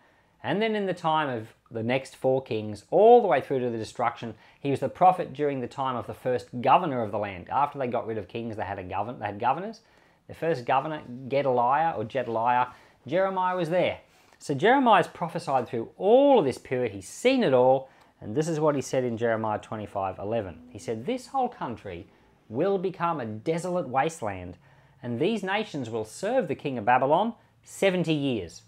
and 0.42 0.60
then 0.60 0.74
in 0.74 0.86
the 0.86 0.94
time 0.94 1.28
of 1.28 1.54
the 1.70 1.82
next 1.82 2.16
four 2.16 2.42
kings, 2.42 2.84
all 2.90 3.20
the 3.20 3.28
way 3.28 3.40
through 3.40 3.60
to 3.60 3.70
the 3.70 3.78
destruction. 3.78 4.34
He 4.60 4.70
was 4.70 4.80
the 4.80 4.88
prophet 4.88 5.32
during 5.32 5.60
the 5.60 5.68
time 5.68 5.96
of 5.96 6.06
the 6.06 6.14
first 6.14 6.48
governor 6.60 7.02
of 7.02 7.10
the 7.10 7.18
land. 7.18 7.48
After 7.48 7.78
they 7.78 7.86
got 7.86 8.06
rid 8.06 8.18
of 8.18 8.28
kings, 8.28 8.56
they 8.56 8.64
had 8.64 8.78
a 8.78 8.84
govern 8.84 9.18
they 9.18 9.26
had 9.26 9.40
governors. 9.40 9.80
The 10.28 10.34
first 10.34 10.64
governor, 10.64 11.02
Gedaliah 11.28 11.94
or 11.96 12.04
Jedaliah, 12.04 12.68
Jeremiah 13.06 13.56
was 13.56 13.70
there. 13.70 14.00
So 14.42 14.54
Jeremiah's 14.54 15.06
prophesied 15.06 15.68
through 15.68 15.90
all 15.96 16.40
of 16.40 16.44
this 16.44 16.58
period. 16.58 16.90
He's 16.90 17.08
seen 17.08 17.44
it 17.44 17.54
all, 17.54 17.88
and 18.20 18.34
this 18.34 18.48
is 18.48 18.58
what 18.58 18.74
he 18.74 18.82
said 18.82 19.04
in 19.04 19.16
Jeremiah 19.16 19.60
25 19.60 20.18
11. 20.18 20.58
He 20.70 20.80
said, 20.80 21.06
This 21.06 21.28
whole 21.28 21.48
country 21.48 22.08
will 22.48 22.76
become 22.76 23.20
a 23.20 23.24
desolate 23.24 23.88
wasteland, 23.88 24.58
and 25.00 25.20
these 25.20 25.44
nations 25.44 25.90
will 25.90 26.04
serve 26.04 26.48
the 26.48 26.56
king 26.56 26.76
of 26.76 26.84
Babylon 26.84 27.34
70 27.62 28.12
years. 28.12 28.62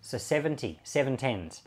So 0.00 0.18
70, 0.18 0.80
seven 0.82 1.16
tens. 1.16 1.62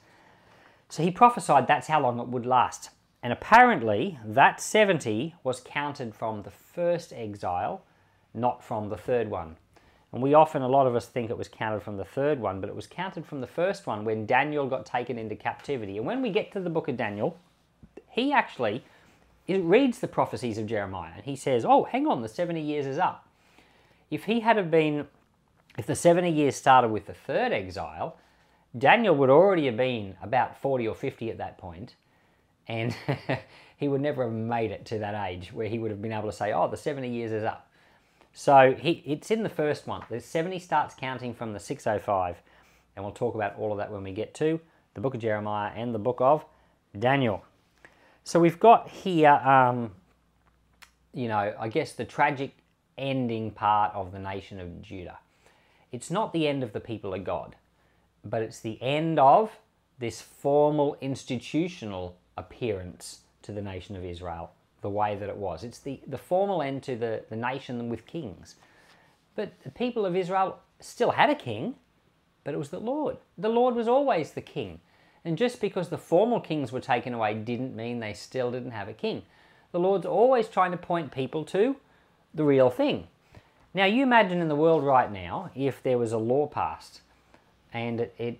So 0.89 1.01
he 1.01 1.09
prophesied 1.09 1.67
that's 1.67 1.87
how 1.87 2.01
long 2.01 2.19
it 2.19 2.27
would 2.27 2.45
last. 2.45 2.89
And 3.23 3.31
apparently, 3.31 4.19
that 4.25 4.59
70 4.59 5.35
was 5.45 5.61
counted 5.61 6.13
from 6.13 6.43
the 6.43 6.51
first 6.51 7.13
exile, 7.13 7.85
not 8.33 8.61
from 8.61 8.89
the 8.89 8.97
third 8.97 9.29
one. 9.29 9.55
And 10.13 10.21
we 10.21 10.33
often, 10.33 10.61
a 10.61 10.67
lot 10.67 10.87
of 10.87 10.95
us 10.95 11.05
think 11.07 11.29
it 11.29 11.37
was 11.37 11.49
counted 11.49 11.83
from 11.83 11.97
the 11.97 12.05
third 12.05 12.39
one, 12.39 12.61
but 12.61 12.69
it 12.69 12.75
was 12.75 12.87
counted 12.87 13.25
from 13.25 13.41
the 13.41 13.47
first 13.47 13.85
one 13.85 14.05
when 14.05 14.25
Daniel 14.25 14.67
got 14.67 14.85
taken 14.85 15.17
into 15.17 15.35
captivity. 15.35 15.97
And 15.97 16.05
when 16.05 16.21
we 16.21 16.29
get 16.29 16.51
to 16.53 16.59
the 16.61 16.69
book 16.69 16.87
of 16.87 16.95
Daniel, 16.95 17.37
he 18.09 18.31
actually 18.31 18.83
reads 19.47 19.99
the 19.99 20.07
prophecies 20.07 20.57
of 20.57 20.65
Jeremiah 20.65 21.11
and 21.15 21.25
he 21.25 21.35
says, 21.35 21.65
Oh, 21.65 21.83
hang 21.83 22.07
on, 22.07 22.21
the 22.21 22.29
70 22.29 22.61
years 22.61 22.85
is 22.85 22.97
up. 22.97 23.27
If 24.09 24.23
he 24.23 24.39
had 24.39 24.57
have 24.57 24.71
been, 24.71 25.07
if 25.77 25.85
the 25.85 25.95
70 25.95 26.29
years 26.31 26.55
started 26.55 26.89
with 26.89 27.05
the 27.05 27.13
third 27.13 27.51
exile, 27.51 28.17
Daniel 28.77 29.15
would 29.15 29.29
already 29.29 29.65
have 29.65 29.77
been 29.77 30.15
about 30.21 30.57
40 30.61 30.87
or 30.87 30.95
50 30.95 31.29
at 31.31 31.37
that 31.37 31.57
point, 31.57 31.95
and 32.67 32.95
he 33.77 33.87
would 33.87 34.01
never 34.01 34.23
have 34.23 34.33
made 34.33 34.71
it 34.71 34.85
to 34.85 34.99
that 34.99 35.29
age 35.29 35.51
where 35.53 35.67
he 35.67 35.79
would 35.79 35.91
have 35.91 36.01
been 36.01 36.11
able 36.11 36.29
to 36.29 36.35
say, 36.35 36.53
Oh, 36.53 36.67
the 36.67 36.77
70 36.77 37.09
years 37.09 37.31
is 37.31 37.43
up. 37.43 37.66
So 38.39 38.75
he, 38.77 39.01
it's 39.03 39.31
in 39.31 39.41
the 39.41 39.49
first 39.49 39.87
one. 39.87 40.03
The 40.11 40.21
70 40.21 40.59
starts 40.59 40.93
counting 40.93 41.33
from 41.33 41.53
the 41.53 41.59
605, 41.59 42.35
and 42.95 43.03
we'll 43.03 43.11
talk 43.11 43.33
about 43.33 43.57
all 43.57 43.71
of 43.71 43.79
that 43.79 43.91
when 43.91 44.03
we 44.03 44.11
get 44.11 44.35
to 44.35 44.59
the 44.93 45.01
book 45.01 45.15
of 45.15 45.21
Jeremiah 45.21 45.71
and 45.75 45.91
the 45.91 45.99
book 45.99 46.21
of 46.21 46.45
Daniel. 46.99 47.43
So 48.23 48.39
we've 48.39 48.59
got 48.59 48.89
here, 48.89 49.31
um, 49.31 49.89
you 51.15 51.27
know, 51.27 51.55
I 51.59 51.67
guess 51.67 51.93
the 51.93 52.05
tragic 52.05 52.51
ending 52.95 53.49
part 53.49 53.95
of 53.95 54.11
the 54.11 54.19
nation 54.19 54.59
of 54.59 54.83
Judah. 54.83 55.17
It's 55.91 56.11
not 56.11 56.31
the 56.31 56.47
end 56.47 56.61
of 56.61 56.73
the 56.73 56.79
people 56.79 57.15
of 57.15 57.23
God, 57.23 57.55
but 58.23 58.43
it's 58.43 58.59
the 58.59 58.79
end 58.83 59.17
of 59.17 59.57
this 59.97 60.21
formal 60.21 60.95
institutional 61.01 62.15
appearance 62.37 63.21
to 63.41 63.51
the 63.51 63.63
nation 63.63 63.95
of 63.95 64.05
Israel 64.05 64.51
the 64.87 64.91
way 64.91 65.17
that 65.17 65.27
it 65.27 65.35
was. 65.35 65.65
It's 65.65 65.79
the, 65.79 65.99
the 66.07 66.17
formal 66.17 66.61
end 66.61 66.81
to 66.83 66.95
the, 66.95 67.21
the 67.29 67.35
nation 67.35 67.89
with 67.89 68.05
kings. 68.05 68.55
But 69.35 69.51
the 69.65 69.69
people 69.69 70.05
of 70.05 70.15
Israel 70.15 70.59
still 70.79 71.11
had 71.11 71.29
a 71.29 71.35
king, 71.35 71.75
but 72.45 72.53
it 72.53 72.57
was 72.57 72.69
the 72.69 72.79
Lord. 72.79 73.17
The 73.37 73.49
Lord 73.49 73.75
was 73.75 73.89
always 73.89 74.31
the 74.31 74.41
king. 74.41 74.79
And 75.25 75.37
just 75.37 75.59
because 75.59 75.89
the 75.89 75.97
formal 75.97 76.39
kings 76.39 76.71
were 76.71 76.79
taken 76.79 77.13
away 77.13 77.33
didn't 77.33 77.75
mean 77.75 77.99
they 77.99 78.13
still 78.13 78.49
didn't 78.49 78.71
have 78.71 78.87
a 78.87 78.93
king. 78.93 79.23
The 79.73 79.79
Lord's 79.79 80.05
always 80.05 80.47
trying 80.47 80.71
to 80.71 80.77
point 80.77 81.11
people 81.11 81.43
to 81.45 81.75
the 82.33 82.45
real 82.45 82.69
thing. 82.69 83.07
Now, 83.73 83.83
you 83.83 84.03
imagine 84.03 84.39
in 84.39 84.47
the 84.47 84.55
world 84.55 84.85
right 84.85 85.11
now 85.11 85.51
if 85.53 85.83
there 85.83 85.97
was 85.97 86.13
a 86.13 86.17
law 86.17 86.47
passed 86.47 87.01
and 87.73 87.99
it, 87.99 88.15
it 88.17 88.39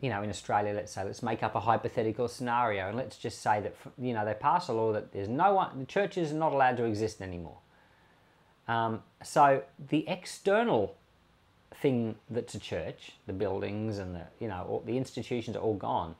you 0.00 0.10
know, 0.10 0.22
in 0.22 0.30
Australia, 0.30 0.72
let's 0.74 0.92
say, 0.92 1.02
let's 1.04 1.22
make 1.22 1.42
up 1.42 1.54
a 1.54 1.60
hypothetical 1.60 2.28
scenario, 2.28 2.88
and 2.88 2.96
let's 2.96 3.16
just 3.16 3.42
say 3.42 3.60
that 3.60 3.74
you 3.98 4.12
know 4.12 4.24
they 4.24 4.34
pass 4.34 4.68
a 4.68 4.72
law 4.72 4.92
that 4.92 5.12
there's 5.12 5.28
no 5.28 5.54
one, 5.54 5.78
the 5.78 5.86
church 5.86 6.16
is 6.16 6.32
not 6.32 6.52
allowed 6.52 6.76
to 6.76 6.84
exist 6.84 7.20
anymore. 7.20 7.58
Um, 8.68 9.02
so 9.22 9.62
the 9.88 10.06
external 10.08 10.94
thing 11.74 12.16
that's 12.30 12.54
a 12.54 12.58
church, 12.58 13.12
the 13.26 13.32
buildings 13.32 13.98
and 13.98 14.14
the 14.14 14.22
you 14.38 14.48
know 14.48 14.64
all, 14.68 14.82
the 14.86 14.96
institutions 14.96 15.56
are 15.56 15.60
all 15.60 15.74
gone, 15.74 16.14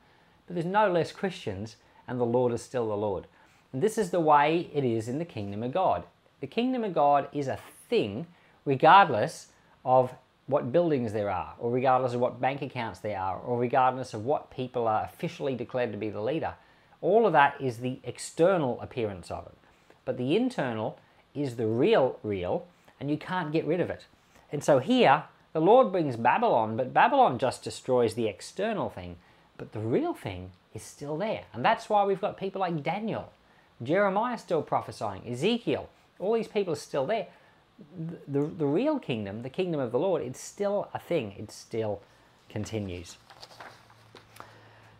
but 0.47 0.55
there's 0.55 0.67
no 0.67 0.91
less 0.91 1.13
Christians, 1.13 1.77
and 2.09 2.19
the 2.19 2.27
Lord 2.27 2.53
is 2.53 2.63
still 2.63 2.89
the 2.89 2.97
Lord. 2.97 3.27
And 3.73 3.83
this 3.83 3.99
is 3.99 4.11
the 4.11 4.21
way 4.21 4.71
it 4.73 4.83
is 4.83 5.09
in 5.09 5.19
the 5.19 5.25
kingdom 5.25 5.63
of 5.63 5.73
God. 5.73 6.05
The 6.41 6.47
kingdom 6.47 6.83
of 6.83 6.95
God 6.95 7.29
is 7.33 7.49
a 7.49 7.59
thing, 7.89 8.27
regardless 8.65 9.49
of 9.85 10.13
what 10.49 10.73
buildings 10.73 11.13
there 11.13 11.31
are, 11.31 11.55
or 11.59 11.71
regardless 11.71 12.15
of 12.15 12.21
what 12.21 12.41
bank 12.41 12.63
accounts 12.63 12.99
there 12.99 13.21
are, 13.21 13.39
or 13.39 13.59
regardless 13.59 14.15
of 14.15 14.25
what 14.25 14.51
people 14.51 14.89
are 14.89 15.05
officially 15.05 15.55
declared 15.55 15.93
to 15.93 15.99
be 15.99 16.09
the 16.09 16.23
leader. 16.23 16.55
All 17.01 17.27
of 17.27 17.35
that 17.35 17.61
is 17.61 17.79
the 17.79 18.01
external 18.03 18.81
appearance 18.81 19.31
of 19.31 19.47
it. 19.47 19.55
But 20.07 20.17
the 20.17 20.35
internal 20.37 20.99
is 21.35 21.57
the 21.57 21.67
real, 21.67 22.19
real, 22.23 22.67
and 22.99 23.11
you 23.11 23.19
can't 23.19 23.53
get 23.53 23.67
rid 23.67 23.79
of 23.79 23.91
it. 23.91 24.07
And 24.51 24.65
so 24.65 24.79
here, 24.79 25.25
the 25.53 25.61
Lord 25.61 25.93
brings 25.93 26.17
Babylon, 26.17 26.79
but 26.79 26.95
Babylon 26.95 27.39
just 27.39 27.63
destroys 27.63 28.15
the 28.15 28.27
external 28.27 28.89
thing. 28.89 29.17
But 29.59 29.73
the 29.73 29.81
real 29.81 30.15
thing 30.15 30.53
is 30.73 30.83
still 30.83 31.19
there. 31.19 31.45
And 31.53 31.63
that's 31.63 31.91
why 31.91 32.05
we've 32.05 32.21
got 32.21 32.39
people 32.39 32.63
like 32.63 32.83
Daniel, 32.83 33.33
Jeremiah 33.83 34.39
still 34.39 34.63
prophesying, 34.63 35.29
Ezekiel, 35.31 35.91
all 36.19 36.35
these 36.35 36.49
people 36.49 36.73
are 36.73 36.77
still 36.77 37.07
there 37.07 37.27
the, 38.27 38.43
the 38.43 38.67
real 38.67 38.99
kingdom, 38.99 39.43
the 39.43 39.51
kingdom 39.51 39.81
of 39.81 39.93
the 39.93 39.99
Lord, 39.99 40.23
it's 40.23 40.41
still 40.41 40.89
a 40.95 40.99
thing. 40.99 41.35
It 41.39 41.51
still 41.51 42.01
continues. 42.49 43.17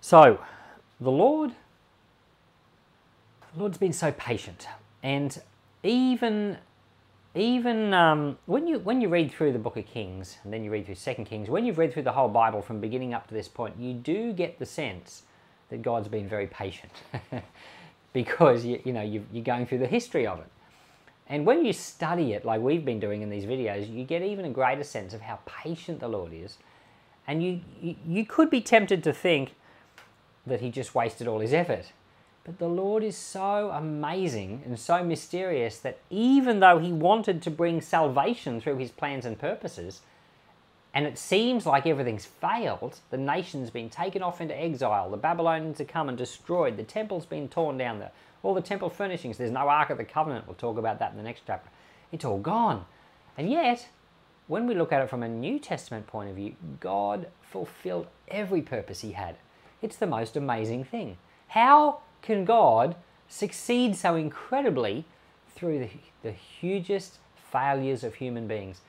So, 0.01 0.41
the 1.01 1.11
Lord, 1.11 1.51
the 3.53 3.61
Lord's 3.61 3.79
been 3.79 3.93
so 3.93 4.13
patient, 4.13 4.69
and 5.03 5.41
even 5.83 6.59
even 7.35 7.93
um, 7.95 8.39
when 8.47 8.67
you 8.67 8.79
when 8.79 9.01
you 9.01 9.09
read 9.09 9.31
through 9.31 9.53
the 9.53 9.59
Book 9.59 9.77
of 9.77 9.87
Kings 9.87 10.39
and 10.45 10.53
then 10.53 10.65
you 10.65 10.71
read 10.71 10.87
through 10.87 10.95
Second 10.95 11.27
Kings, 11.27 11.49
when 11.49 11.65
you've 11.65 11.79
read 11.79 11.93
through 11.93 12.03
the 12.03 12.13
whole 12.13 12.29
Bible 12.29 12.63
from 12.63 12.81
beginning 12.81 13.15
up 13.15 13.27
to 13.29 13.35
this 13.35 13.49
point, 13.49 13.77
you 13.79 13.93
do 13.93 14.33
get 14.33 14.59
the 14.59 14.67
sense 14.67 15.23
that 15.69 15.83
God's 15.83 16.09
been 16.09 16.29
very 16.29 16.47
patient 16.47 16.93
because 18.13 18.65
you, 18.65 18.81
you 18.85 18.93
know 18.93 19.03
you 19.03 19.25
are 19.35 19.41
going 19.41 19.67
through 19.67 19.79
the 19.79 19.87
history 19.87 20.27
of 20.27 20.41
it. 20.41 20.47
And 21.29 21.45
when 21.45 21.65
you 21.65 21.73
study 21.73 22.33
it, 22.33 22.45
like 22.45 22.61
we've 22.61 22.85
been 22.85 23.01
doing 23.01 23.23
in 23.23 23.29
these 23.29 23.45
videos, 23.45 23.93
you 23.93 24.05
get 24.05 24.23
even 24.23 24.47
a 24.47 24.51
greater 24.51 24.85
sense 24.85 25.13
of 25.13 25.21
how 25.21 25.41
patient 25.47 26.01
the 26.01 26.09
Lord 26.09 26.33
is. 26.33 26.57
And 27.27 27.43
you, 27.43 27.61
you, 28.07 28.25
could 28.25 28.49
be 28.49 28.63
tempted 28.63 29.05
to 29.05 29.13
think 29.13 29.55
that 30.47 30.61
he 30.63 30.71
just 30.71 30.95
wasted 30.95 31.29
all 31.29 31.41
his 31.41 31.53
effort. 31.53 31.93
But 32.45 32.59
the 32.59 32.69
Lord 32.69 33.05
is 33.05 33.15
so 33.15 33.71
amazing 33.71 34.63
and 34.65 34.79
so 34.79 35.05
mysterious 35.05 35.79
that 35.81 35.99
even 36.09 36.61
though 36.61 36.79
he 36.79 36.91
wanted 36.91 37.43
to 37.43 37.51
bring 37.51 37.83
salvation 37.83 38.59
through 38.59 38.79
his 38.79 38.91
plans 38.91 39.27
and 39.27 39.39
purposes, 39.39 40.01
and 40.95 41.07
it 41.07 41.19
seems 41.19 41.67
like 41.67 41.87
everything's 41.87 42.25
failed, 42.25 42.99
the 43.11 43.19
nation's 43.19 43.71
been 43.71 43.91
taken 43.91 44.23
off 44.23 44.41
into 44.41 44.59
exile, 44.59 45.11
the 45.11 45.17
Babylonians 45.17 45.79
have 45.79 45.89
come 45.89 46.09
and 46.09 46.17
destroyed, 46.17 46.77
the 46.77 46.83
temple's 46.83 47.27
been 47.27 47.49
torn 47.49 47.79
down, 47.79 47.99
the 47.99 48.11
all 48.43 48.55
the 48.55 48.61
temple 48.61 48.89
furnishings, 48.89 49.37
there's 49.37 49.51
no 49.51 49.69
Ark 49.69 49.91
of 49.91 49.99
the 49.99 50.05
Covenant. 50.05 50.47
We'll 50.47 50.55
talk 50.55 50.79
about 50.79 50.99
that 51.01 51.11
in 51.11 51.17
the 51.17 51.23
next 51.23 51.43
chapter. 51.47 51.71
It's 52.13 52.25
all 52.25 52.39
gone. 52.39 52.85
And 53.37 53.51
yet, 53.51 53.89
when 54.47 54.67
we 54.67 54.75
look 54.75 54.93
at 54.93 55.03
it 55.03 55.11
from 55.11 55.23
a 55.23 55.29
New 55.29 55.59
Testament 55.59 56.07
point 56.07 56.31
of 56.31 56.37
view, 56.37 56.55
God 56.81 57.29
fulfilled 57.43 58.07
every 58.29 58.63
purpose 58.63 59.01
he 59.01 59.13
had. 59.13 59.37
It's 59.83 59.97
the 59.97 60.07
most 60.07 60.37
amazing 60.37 60.85
thing. 60.85 61.19
How 61.49 62.01
can 62.23 62.45
God 62.45 62.97
succeed 63.29 63.97
so 63.97 64.15
incredibly 64.15 65.05
through 65.55 65.81
the, 65.81 65.91
the 66.23 66.33
hugest 66.33 67.19
failures 67.51 68.05
of 68.05 68.15
human 68.15 68.47
beings? 68.47 68.81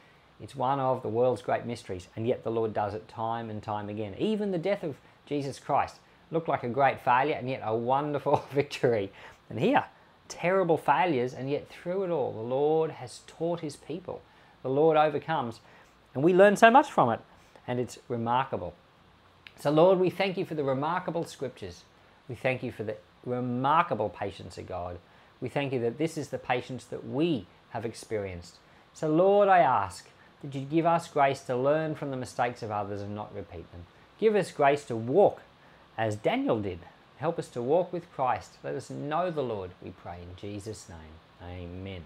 It's 0.41 0.55
one 0.55 0.79
of 0.79 1.01
the 1.01 1.09
world's 1.09 1.41
great 1.41 1.65
mysteries, 1.65 2.07
and 2.15 2.25
yet 2.25 2.43
the 2.43 2.51
Lord 2.51 2.73
does 2.73 2.93
it 2.93 3.07
time 3.07 3.49
and 3.49 3.61
time 3.61 3.89
again. 3.89 4.15
Even 4.17 4.51
the 4.51 4.57
death 4.57 4.83
of 4.83 4.95
Jesus 5.25 5.59
Christ 5.59 5.97
looked 6.31 6.47
like 6.47 6.63
a 6.63 6.69
great 6.69 7.01
failure, 7.01 7.35
and 7.35 7.49
yet 7.49 7.61
a 7.63 7.75
wonderful 7.75 8.45
victory. 8.51 9.11
And 9.49 9.59
here, 9.59 9.85
terrible 10.27 10.77
failures, 10.77 11.33
and 11.33 11.49
yet 11.49 11.69
through 11.69 12.03
it 12.03 12.09
all, 12.09 12.31
the 12.31 12.39
Lord 12.39 12.91
has 12.91 13.21
taught 13.27 13.59
his 13.59 13.75
people. 13.75 14.21
The 14.63 14.69
Lord 14.69 14.95
overcomes, 14.95 15.59
and 16.13 16.23
we 16.23 16.33
learn 16.33 16.55
so 16.55 16.71
much 16.71 16.89
from 16.89 17.09
it, 17.09 17.19
and 17.67 17.79
it's 17.79 17.99
remarkable. 18.07 18.73
So, 19.59 19.71
Lord, 19.71 19.99
we 19.99 20.09
thank 20.09 20.37
you 20.37 20.45
for 20.45 20.55
the 20.55 20.63
remarkable 20.63 21.25
scriptures. 21.25 21.83
We 22.29 22.35
thank 22.35 22.63
you 22.63 22.71
for 22.71 22.83
the 22.83 22.95
remarkable 23.25 24.09
patience 24.09 24.57
of 24.57 24.67
God. 24.67 24.99
We 25.41 25.49
thank 25.49 25.73
you 25.73 25.79
that 25.81 25.97
this 25.97 26.17
is 26.17 26.29
the 26.29 26.37
patience 26.37 26.85
that 26.85 27.05
we 27.05 27.45
have 27.69 27.85
experienced. 27.85 28.57
So, 28.93 29.09
Lord, 29.09 29.49
I 29.49 29.59
ask 29.59 30.09
would 30.41 30.55
you 30.55 30.61
give 30.61 30.85
us 30.85 31.07
grace 31.07 31.41
to 31.41 31.55
learn 31.55 31.95
from 31.95 32.11
the 32.11 32.17
mistakes 32.17 32.63
of 32.63 32.71
others 32.71 33.01
and 33.01 33.13
not 33.13 33.35
repeat 33.35 33.69
them? 33.71 33.85
Give 34.19 34.35
us 34.35 34.51
grace 34.51 34.85
to 34.85 34.95
walk 34.95 35.41
as 35.97 36.15
Daniel 36.15 36.59
did. 36.59 36.79
Help 37.17 37.37
us 37.37 37.49
to 37.49 37.61
walk 37.61 37.91
with 37.91 38.11
Christ. 38.13 38.51
Let 38.63 38.75
us 38.75 38.89
know 38.89 39.29
the 39.29 39.43
Lord, 39.43 39.71
we 39.83 39.89
pray 39.91 40.19
in 40.21 40.35
Jesus' 40.37 40.87
name. 40.87 41.43
Amen. 41.43 42.05